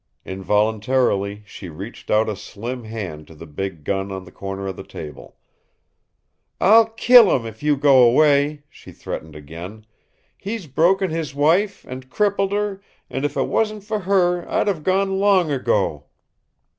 [0.25, 4.75] Involuntarily she reached out a slim hand to the big gun on the corner of
[4.75, 5.37] the table.
[6.59, 9.85] "I'll kill 'im, if you go away," she threatened again,
[10.39, 14.81] "He's broken his wife, and crippled her, and if it wasn't for her I'd have
[14.83, 16.05] gone long ago.